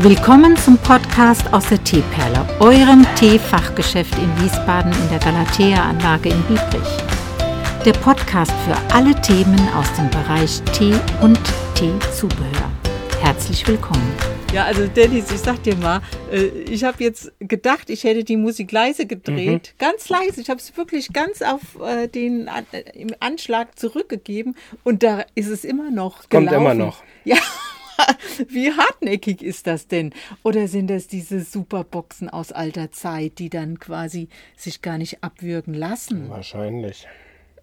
[0.00, 6.98] Willkommen zum Podcast aus der Teeperle, eurem Teefachgeschäft in Wiesbaden in der Galatea-Anlage in Biebrich.
[7.82, 11.40] Der Podcast für alle Themen aus dem Bereich Tee und
[11.74, 12.70] Teezubehör.
[13.22, 14.06] Herzlich willkommen.
[14.52, 18.36] Ja, also Dennis, ich sag dir mal, äh, ich habe jetzt gedacht, ich hätte die
[18.36, 19.72] Musik leise gedreht.
[19.74, 19.78] Mhm.
[19.78, 20.42] Ganz leise.
[20.42, 25.48] Ich habe es wirklich ganz auf äh, den äh, im Anschlag zurückgegeben und da ist
[25.48, 26.48] es immer noch gelaufen.
[26.48, 27.02] Kommt immer noch.
[27.24, 27.38] Ja.
[28.48, 30.12] Wie hartnäckig ist das denn?
[30.42, 35.74] Oder sind das diese Superboxen aus alter Zeit, die dann quasi sich gar nicht abwürgen
[35.74, 36.28] lassen?
[36.30, 37.06] Wahrscheinlich.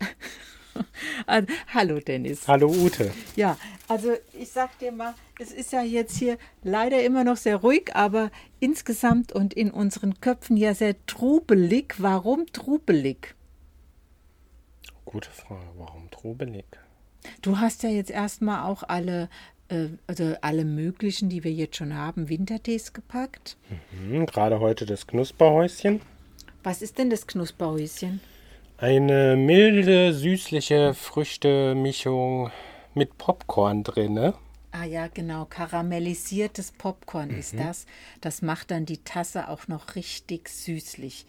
[1.26, 2.48] Also, hallo Dennis.
[2.48, 3.12] Hallo Ute.
[3.36, 7.56] Ja, also ich sag dir mal, es ist ja jetzt hier leider immer noch sehr
[7.56, 11.96] ruhig, aber insgesamt und in unseren Köpfen ja sehr trubelig.
[11.98, 13.34] Warum trubelig?
[15.04, 16.64] Gute Frage, warum trubelig?
[17.42, 19.28] Du hast ja jetzt erstmal auch alle
[20.06, 23.56] also alle möglichen, die wir jetzt schon haben, Wintertees gepackt.
[23.92, 26.00] Mhm, gerade heute das Knusperhäuschen.
[26.62, 28.20] Was ist denn das Knusperhäuschen?
[28.78, 32.50] Eine milde, süßliche Früchtemischung
[32.94, 34.34] mit Popcorn drinne.
[34.72, 35.44] Ah ja, genau.
[35.44, 37.38] Karamellisiertes Popcorn mhm.
[37.38, 37.86] ist das.
[38.20, 41.26] Das macht dann die Tasse auch noch richtig süßlich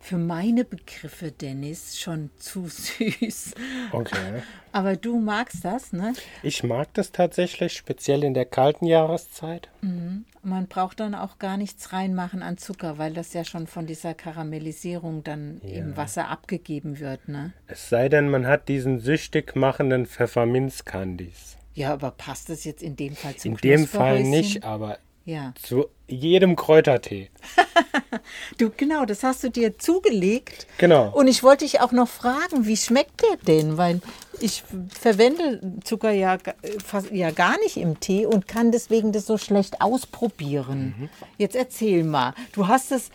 [0.00, 3.54] für meine Begriffe, Dennis, schon zu süß.
[3.92, 4.42] Okay.
[4.72, 6.12] Aber du magst das, ne?
[6.42, 9.68] Ich mag das tatsächlich, speziell in der kalten Jahreszeit.
[9.80, 10.24] Mhm.
[10.42, 14.14] Man braucht dann auch gar nichts reinmachen an Zucker, weil das ja schon von dieser
[14.14, 15.78] Karamellisierung dann ja.
[15.78, 17.52] im Wasser abgegeben wird, ne?
[17.66, 21.56] Es sei denn, man hat diesen süchtig machenden Pfefferminzcandies.
[21.74, 25.52] Ja, aber passt das jetzt in dem Fall zum In dem Fall nicht, aber ja.
[25.60, 27.30] Zu jedem Kräutertee.
[28.58, 30.68] du, genau, das hast du dir zugelegt.
[30.78, 31.10] Genau.
[31.10, 33.76] Und ich wollte dich auch noch fragen, wie schmeckt der denn?
[33.76, 34.00] Weil
[34.40, 36.38] ich verwende Zucker ja,
[36.84, 40.94] fast, ja gar nicht im Tee und kann deswegen das so schlecht ausprobieren.
[40.96, 41.08] Mhm.
[41.38, 42.32] Jetzt erzähl mal.
[42.52, 43.10] Du hast es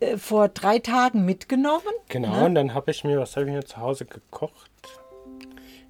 [0.00, 1.92] äh, vor drei Tagen mitgenommen.
[2.08, 2.44] Genau, ne?
[2.46, 4.70] und dann habe ich mir, was habe ich mir zu Hause gekocht?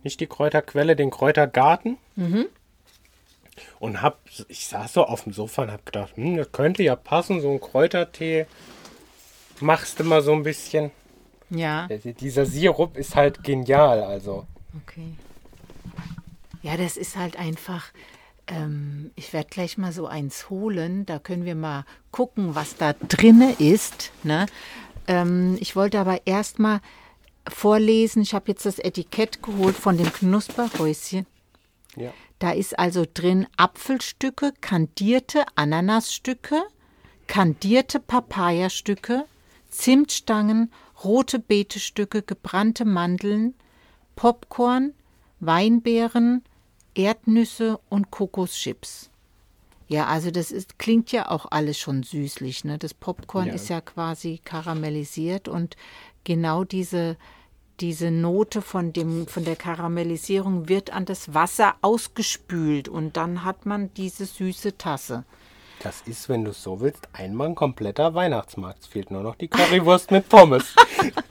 [0.03, 1.97] Nicht die Kräuterquelle, den Kräutergarten.
[2.17, 2.47] Mhm.
[3.79, 6.97] Und hab, ich saß so auf dem Sofa und hab gedacht, hm, das könnte ja
[6.97, 8.47] passen, so ein Kräutertee.
[9.61, 10.91] Machst du mal so ein bisschen.
[11.51, 11.89] Ja.
[11.89, 14.47] Dieser Sirup ist halt genial, also.
[14.83, 15.15] Okay.
[16.63, 17.87] Ja, das ist halt einfach.
[18.47, 21.07] Ähm, ich werde gleich mal so eins holen.
[21.07, 24.13] Da können wir mal gucken, was da drinne ist.
[24.23, 24.47] Ne?
[25.07, 26.81] Ähm, ich wollte aber erst mal
[27.49, 28.23] vorlesen.
[28.23, 31.27] Ich habe jetzt das Etikett geholt von dem Knusperhäuschen.
[31.97, 32.13] Ja.
[32.39, 36.63] Da ist also drin Apfelstücke, kandierte Ananasstücke,
[37.27, 39.25] kandierte Papayastücke,
[39.69, 40.73] Zimtstangen,
[41.05, 43.55] rote Beetestücke, gebrannte Mandeln,
[44.17, 44.95] Popcorn,
[45.41, 46.43] Weinbeeren,
[46.95, 49.11] Erdnüsse und Kokoschips.
[49.89, 52.65] Ja, also das ist, klingt ja auch alles schon süßlich.
[52.65, 52.79] Ne?
[52.79, 53.55] Das Popcorn ja.
[53.55, 55.77] ist ja quasi karamellisiert und
[56.23, 57.17] genau diese
[57.81, 63.67] diese Note von, dem, von der Karamellisierung wird an das Wasser ausgespült und dann hat
[63.67, 65.25] man diese süße Tasse.
[65.83, 68.81] Das ist, wenn du es so willst, einmal ein kompletter Weihnachtsmarkt.
[68.81, 70.75] Es fehlt nur noch die Currywurst mit Pommes.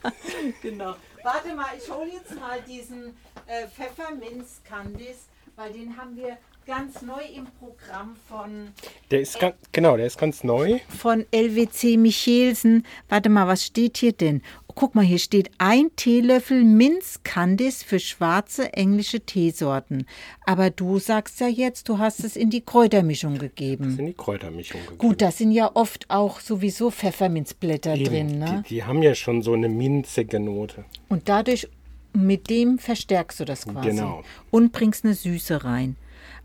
[0.64, 0.96] genau.
[1.24, 3.16] Warte mal, ich hole jetzt mal diesen
[3.46, 8.70] äh, Pfefferminz-Candice, weil den haben wir ganz neu im Programm von.
[9.12, 10.80] Der ist ganz, genau, der ist ganz neu.
[10.98, 12.86] Von LWC Michelsen.
[13.08, 14.42] Warte mal, was steht hier denn?
[14.80, 20.06] Guck mal, hier steht ein Teelöffel Minz Candice für schwarze englische Teesorten.
[20.46, 23.90] Aber du sagst ja jetzt, du hast es in die Kräutermischung gegeben.
[23.90, 24.98] Das in die Kräutermischung gegeben.
[24.98, 28.40] Gut, da sind ja oft auch sowieso Pfefferminzblätter Eben, drin.
[28.40, 28.64] Ne?
[28.70, 30.86] Die, die haben ja schon so eine minzige Note.
[31.10, 31.68] Und dadurch,
[32.14, 33.90] mit dem verstärkst du das quasi.
[33.90, 34.24] Genau.
[34.50, 35.98] Und bringst eine Süße rein.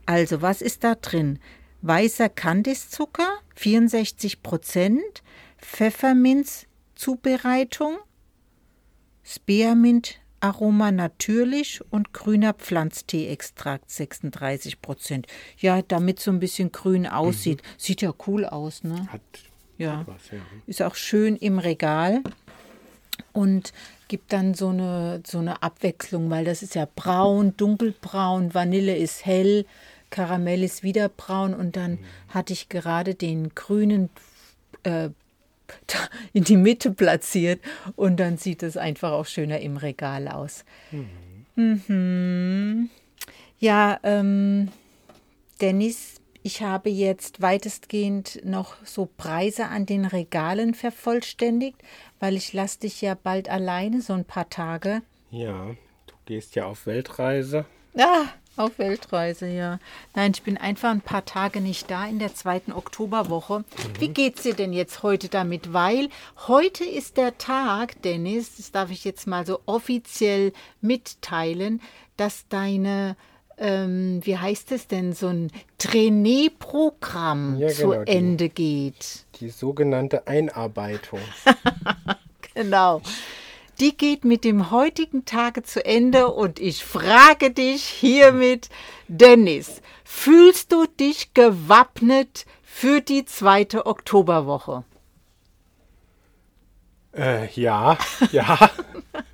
[0.06, 1.38] Also, was ist da drin?
[1.82, 5.22] Weißer Candice-Zucker, 64 Prozent,
[5.58, 7.98] Pfefferminz-Zubereitung,
[9.24, 15.26] Spearmint Aroma natürlich und grüner Pflanztee-Extrakt 36 Prozent.
[15.58, 17.62] Ja, damit so ein bisschen grün aussieht.
[17.62, 17.68] Mhm.
[17.78, 19.06] Sieht ja cool aus, ne?
[19.10, 19.22] Hat,
[19.78, 20.00] ja.
[20.00, 20.38] Hat was, ja.
[20.66, 22.22] Ist auch schön im Regal
[23.32, 23.72] und
[24.08, 29.24] gibt dann so eine, so eine Abwechslung, weil das ist ja braun, dunkelbraun, Vanille ist
[29.24, 29.64] hell,
[30.10, 31.98] Karamell ist wieder braun und dann mhm.
[32.28, 34.10] hatte ich gerade den grünen
[34.82, 35.08] äh,
[36.32, 37.60] in die Mitte platziert
[37.96, 40.64] und dann sieht es einfach auch schöner im Regal aus.
[40.90, 41.84] Mhm.
[41.86, 42.90] Mhm.
[43.58, 44.68] Ja, ähm,
[45.60, 51.78] Dennis, ich habe jetzt weitestgehend noch so Preise an den Regalen vervollständigt,
[52.20, 55.02] weil ich lasse dich ja bald alleine so ein paar Tage.
[55.30, 55.68] Ja,
[56.06, 57.64] du gehst ja auf Weltreise.
[57.96, 59.80] Ah, Auf Weltreise, ja.
[60.14, 63.60] Nein, ich bin einfach ein paar Tage nicht da in der zweiten Oktoberwoche.
[63.60, 63.64] Mhm.
[63.98, 65.72] Wie geht's dir denn jetzt heute damit?
[65.72, 66.08] Weil
[66.46, 71.80] heute ist der Tag, Dennis, das darf ich jetzt mal so offiziell mitteilen,
[72.16, 73.16] dass deine
[73.56, 79.26] ähm, wie heißt es denn, so ein Trainee-Programm ja, genau, zu Ende die, geht.
[79.38, 81.20] Die sogenannte Einarbeitung.
[82.54, 83.00] genau.
[83.80, 88.68] Die geht mit dem heutigen Tage zu Ende und ich frage dich hiermit,
[89.08, 94.84] Dennis, fühlst du dich gewappnet für die zweite Oktoberwoche?
[97.16, 97.98] Äh, ja,
[98.32, 98.70] ja.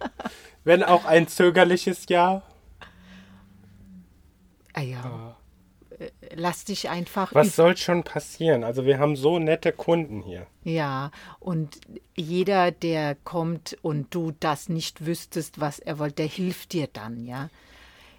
[0.64, 2.42] Wenn auch ein zögerliches Ja.
[4.72, 5.36] Ah ja.
[5.98, 7.32] Äh, lass dich einfach.
[7.32, 8.64] Was soll schon passieren?
[8.64, 10.48] Also wir haben so nette Kunden hier.
[10.64, 11.78] Ja, und
[12.16, 17.24] jeder, der kommt und du das nicht wüsstest, was er wollte, der hilft dir dann,
[17.24, 17.50] ja.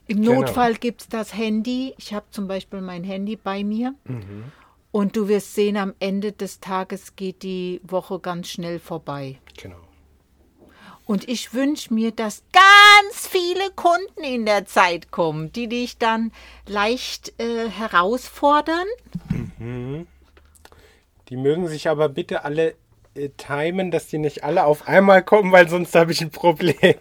[0.07, 0.41] Im genau.
[0.41, 1.93] Notfall gibt es das Handy.
[1.97, 3.95] Ich habe zum Beispiel mein Handy bei mir.
[4.05, 4.45] Mhm.
[4.91, 9.39] Und du wirst sehen, am Ende des Tages geht die Woche ganz schnell vorbei.
[9.57, 9.77] Genau.
[11.05, 12.65] Und ich wünsche mir, dass ganz
[13.13, 16.31] viele Kunden in der Zeit kommen, die dich dann
[16.67, 18.85] leicht äh, herausfordern.
[19.57, 20.07] Mhm.
[21.29, 22.75] Die mögen sich aber bitte alle
[23.15, 26.95] äh, timen, dass die nicht alle auf einmal kommen, weil sonst habe ich ein Problem.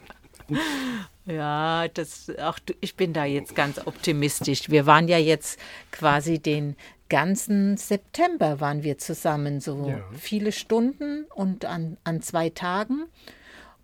[1.27, 4.71] Ja, das auch ich bin da jetzt ganz optimistisch.
[4.71, 5.61] Wir waren ja jetzt
[5.93, 6.77] quasi den
[7.09, 10.01] ganzen September waren wir zusammen, so ja.
[10.17, 13.07] viele Stunden und an, an zwei Tagen.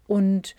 [0.07, 0.55] Und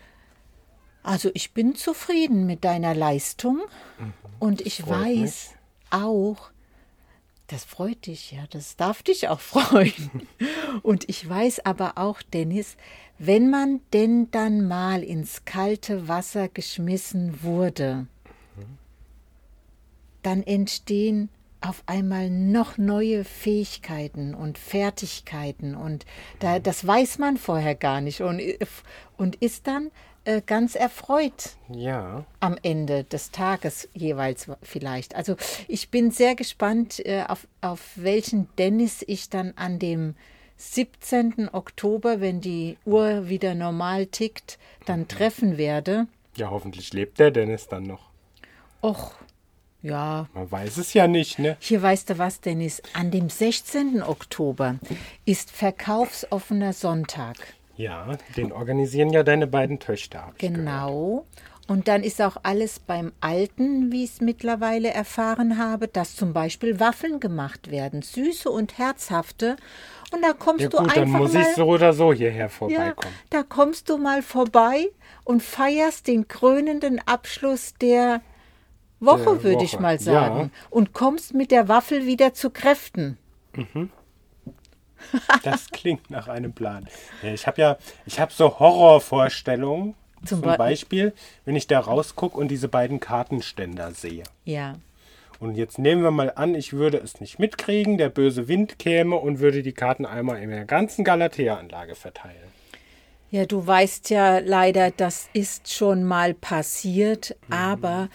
[1.02, 3.60] also ich bin zufrieden mit deiner Leistung
[3.98, 4.12] mhm.
[4.38, 6.02] und ich weiß mich.
[6.02, 6.50] auch,
[7.46, 10.28] das freut dich, ja, das darf dich auch freuen.
[10.82, 12.76] und ich weiß aber auch, Dennis,
[13.18, 18.06] wenn man denn dann mal ins kalte Wasser geschmissen wurde,
[18.56, 18.78] mhm.
[20.22, 21.30] dann entstehen
[21.60, 26.06] auf einmal noch neue Fähigkeiten und Fertigkeiten und
[26.38, 28.40] da, das weiß man vorher gar nicht und,
[29.16, 29.90] und ist dann
[30.28, 32.24] äh, ganz erfreut ja.
[32.40, 35.14] am Ende des Tages jeweils vielleicht.
[35.14, 35.36] Also
[35.68, 40.16] ich bin sehr gespannt, äh, auf, auf welchen Dennis ich dann an dem
[40.58, 41.48] 17.
[41.50, 45.08] Oktober, wenn die Uhr wieder normal tickt, dann mhm.
[45.08, 46.08] treffen werde.
[46.36, 48.10] Ja, hoffentlich lebt der Dennis dann noch.
[48.82, 49.12] Och,
[49.80, 50.28] ja.
[50.34, 51.56] Man weiß es ja nicht, ne?
[51.58, 52.82] Hier weißt du was, Dennis?
[52.92, 54.02] An dem 16.
[54.02, 54.76] Oktober
[55.24, 57.36] ist verkaufsoffener Sonntag.
[57.78, 60.32] Ja, den organisieren ja deine beiden Töchter.
[60.38, 61.24] Genau.
[61.68, 66.32] Und dann ist auch alles beim Alten, wie ich es mittlerweile erfahren habe, dass zum
[66.32, 69.56] Beispiel Waffeln gemacht werden, süße und herzhafte.
[70.10, 72.48] Und da kommst ja, gut, du einfach dann muss mal, ich so oder so hierher
[72.48, 73.14] vorbeikommen.
[73.14, 74.88] Ja, da kommst du mal vorbei
[75.24, 78.22] und feierst den krönenden Abschluss der
[78.98, 80.50] Woche, würde ich mal sagen.
[80.52, 80.66] Ja.
[80.70, 83.18] Und kommst mit der Waffel wieder zu Kräften.
[83.54, 83.90] Mhm.
[85.42, 86.88] Das klingt nach einem Plan.
[87.22, 89.94] Ich habe ja, ich habe so Horrorvorstellungen.
[90.24, 91.12] Zum, zum Beispiel,
[91.44, 94.24] wenn ich da rausgucke und diese beiden Kartenständer sehe.
[94.44, 94.74] Ja.
[95.40, 99.16] Und jetzt nehmen wir mal an, ich würde es nicht mitkriegen, der böse Wind käme
[99.16, 102.48] und würde die Karten einmal in der ganzen Galatea-Anlage verteilen.
[103.30, 107.54] Ja, du weißt ja leider, das ist schon mal passiert, mhm.
[107.54, 108.08] aber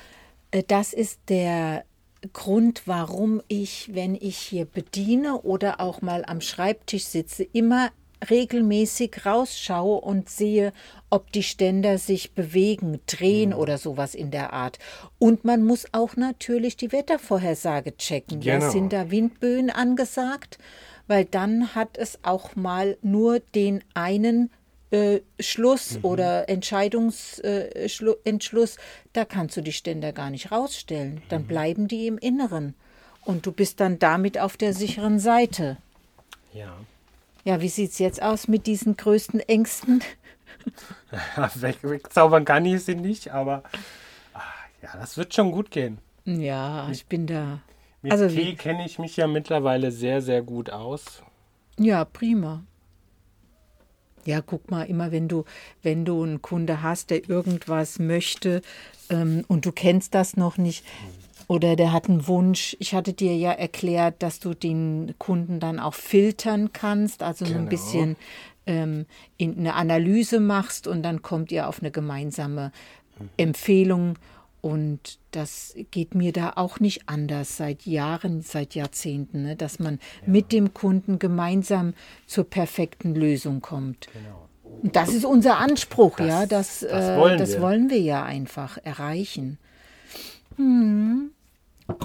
[0.51, 1.85] äh, das ist der
[2.31, 7.91] Grund, warum ich, wenn ich hier bediene oder auch mal am Schreibtisch sitze, immer
[8.29, 10.71] regelmäßig rausschaue und sehe,
[11.09, 13.55] ob die Ständer sich bewegen, drehen mhm.
[13.57, 14.79] oder sowas in der Art.
[15.19, 18.39] Und man muss auch natürlich die Wettervorhersage checken.
[18.39, 18.65] Genau.
[18.65, 20.57] Ja, sind da Windböen angesagt?
[21.07, 24.49] Weil dann hat es auch mal nur den einen
[24.93, 26.05] äh, Schluss mhm.
[26.05, 28.79] oder Entscheidungsentschluss, äh,
[29.13, 31.23] da kannst du die Ständer gar nicht rausstellen.
[31.29, 31.47] Dann mhm.
[31.47, 32.75] bleiben die im Inneren.
[33.25, 35.77] Und du bist dann damit auf der sicheren Seite.
[36.53, 36.75] Ja.
[37.43, 40.03] Ja, wie sieht es jetzt aus mit diesen größten Ängsten?
[41.55, 43.63] weg, wegzaubern kann ich sie nicht, aber
[44.35, 45.97] ach, ja, das wird schon gut gehen.
[46.25, 47.61] Ja, ich bin da.
[48.03, 51.23] Mit also, kenne ich mich ja mittlerweile sehr, sehr gut aus.
[51.79, 52.63] Ja, prima.
[54.25, 55.45] Ja, guck mal, immer wenn du,
[55.81, 58.61] wenn du einen Kunde hast, der irgendwas möchte
[59.09, 60.85] ähm, und du kennst das noch nicht
[61.47, 62.75] oder der hat einen Wunsch.
[62.79, 67.59] Ich hatte dir ja erklärt, dass du den Kunden dann auch filtern kannst, also genau.
[67.59, 68.15] ein bisschen
[68.65, 69.05] ähm,
[69.37, 72.71] in eine Analyse machst und dann kommt ihr auf eine gemeinsame
[73.19, 73.29] mhm.
[73.37, 74.17] Empfehlung
[74.63, 79.99] und das geht mir da auch nicht anders seit Jahren, seit Jahrzehnten, ne, dass man
[80.21, 80.31] ja.
[80.31, 81.93] mit dem Kunden gemeinsam
[82.27, 84.07] zur perfekten Lösung kommt.
[84.13, 84.47] Genau.
[84.81, 87.61] Und das ist unser Anspruch, das, ja, das, das, äh, wollen, das wir.
[87.61, 89.57] wollen wir ja einfach erreichen.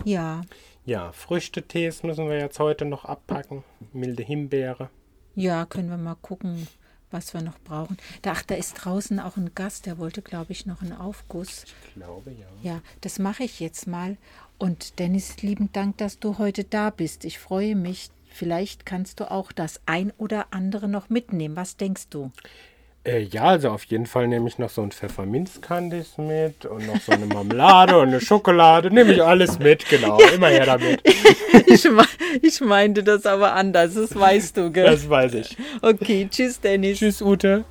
[0.05, 0.41] Ja.
[0.85, 3.62] Ja, Früchtetees müssen wir jetzt heute noch abpacken.
[3.93, 4.91] Milde Himbeere.
[5.37, 6.67] Ja, können wir mal gucken,
[7.11, 7.97] was wir noch brauchen.
[8.23, 11.65] Da, ach, da ist draußen auch ein Gast, der wollte, glaube ich, noch einen Aufguss.
[11.65, 12.47] Ich glaube ja.
[12.62, 14.17] Ja, das mache ich jetzt mal.
[14.59, 17.25] Und Dennis, lieben Dank, dass du heute da bist.
[17.25, 18.11] Ich freue mich.
[18.31, 21.57] Vielleicht kannst du auch das ein oder andere noch mitnehmen.
[21.57, 22.31] Was denkst du?
[23.09, 27.00] Äh, ja, also auf jeden Fall nehme ich noch so ein Pfefferminzkandis mit und noch
[27.00, 28.91] so eine Marmelade und eine Schokolade.
[28.91, 30.19] Nehme ich alles mit, genau.
[30.35, 31.03] Immer her damit.
[31.67, 32.05] Ich, me
[32.43, 34.85] ich meinte das aber anders, das weißt du, gell?
[34.85, 35.57] Das weiß ich.
[35.81, 36.99] Okay, tschüss, Dennis.
[36.99, 37.65] Tschüss, Ute.